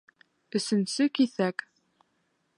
Өсөнсө 0.59 1.07
киҫәк 1.19 1.67